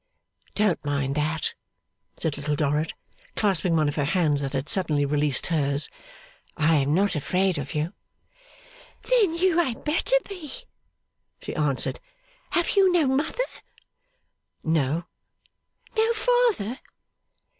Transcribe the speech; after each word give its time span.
'Don't 0.55 0.83
mind 0.83 1.13
that!' 1.13 1.53
said 2.17 2.35
Little 2.35 2.55
Dorrit, 2.55 2.95
clasping 3.35 3.75
one 3.75 3.87
of 3.87 3.97
her 3.97 4.03
hands 4.03 4.41
that 4.41 4.53
had 4.53 4.67
suddenly 4.67 5.05
released 5.05 5.45
hers. 5.45 5.91
'I 6.57 6.75
am 6.77 6.95
not 6.95 7.15
afraid 7.15 7.59
of 7.59 7.75
you.' 7.75 7.93
'Then 9.03 9.35
you 9.35 9.59
had 9.59 9.83
better 9.83 10.15
be,' 10.27 10.63
she 11.39 11.55
answered. 11.55 11.99
'Have 12.49 12.71
you 12.71 12.91
no 12.91 13.05
mother?' 13.05 13.43
'No.' 14.63 15.05
'No 15.95 16.13
father? 16.13 16.79